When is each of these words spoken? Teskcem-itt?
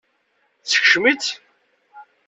Teskcem-itt? 0.67 1.27